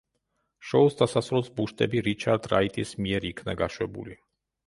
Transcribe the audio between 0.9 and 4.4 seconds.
დასასრულს ბუშტები რიჩარდ რაიტის მიერ იქნა გაშვებული.